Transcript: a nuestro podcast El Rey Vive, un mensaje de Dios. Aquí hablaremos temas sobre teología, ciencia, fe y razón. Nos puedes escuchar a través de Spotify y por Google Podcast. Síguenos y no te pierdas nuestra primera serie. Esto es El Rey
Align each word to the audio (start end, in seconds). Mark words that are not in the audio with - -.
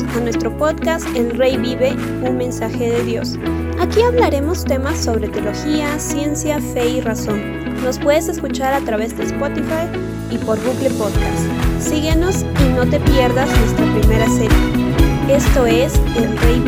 a 0.00 0.20
nuestro 0.20 0.56
podcast 0.56 1.06
El 1.14 1.32
Rey 1.32 1.58
Vive, 1.58 1.92
un 2.22 2.38
mensaje 2.38 2.90
de 2.90 3.04
Dios. 3.04 3.38
Aquí 3.78 4.00
hablaremos 4.00 4.64
temas 4.64 4.98
sobre 4.98 5.28
teología, 5.28 5.98
ciencia, 5.98 6.58
fe 6.72 6.88
y 6.88 7.00
razón. 7.02 7.62
Nos 7.84 7.98
puedes 7.98 8.26
escuchar 8.26 8.72
a 8.72 8.80
través 8.80 9.14
de 9.18 9.24
Spotify 9.24 9.86
y 10.30 10.38
por 10.38 10.58
Google 10.64 10.88
Podcast. 10.96 11.46
Síguenos 11.78 12.42
y 12.42 12.72
no 12.74 12.88
te 12.88 13.00
pierdas 13.00 13.50
nuestra 13.58 13.84
primera 13.92 14.26
serie. 14.30 14.56
Esto 15.28 15.66
es 15.66 15.92
El 16.16 16.38
Rey 16.38 16.61